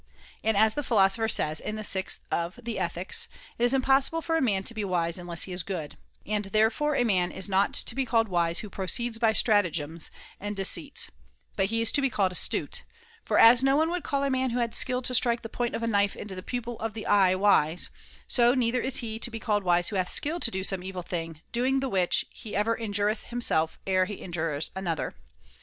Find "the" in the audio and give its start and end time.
0.73-0.81, 1.75-1.83, 2.63-2.79, 15.43-15.49, 16.33-16.41, 16.95-17.05, 21.79-21.87